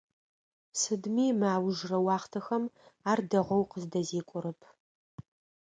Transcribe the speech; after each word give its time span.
Сыдми 0.79 1.27
мы 1.39 1.47
аужрэ 1.57 1.97
уахътэхэм 2.05 2.63
ар 3.09 3.19
дэгъоу 3.29 3.63
къыздэзекӀорэп. 3.71 4.59